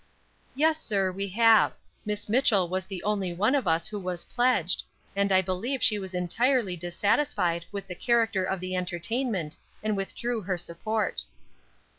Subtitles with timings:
[0.55, 1.73] "Yes, sir, we have.
[2.07, 4.81] Miss Mitchell was the only one of us who was pledged;
[5.15, 10.41] and I believe she was entirely dissatisfied with the character of the entertainment, and withdrew
[10.41, 11.21] her support."